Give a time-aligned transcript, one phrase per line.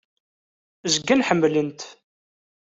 [0.93, 1.81] Zgan ḥemmlen-t.